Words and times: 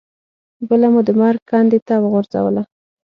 بله 0.67 0.87
مو 0.93 1.01
د 1.07 1.09
مرګ 1.19 1.41
کندې 1.49 1.79
ته 1.87 1.95
وغورځوله. 2.03 2.61